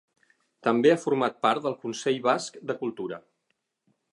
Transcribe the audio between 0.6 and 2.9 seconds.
També ha format part del Consell Basc de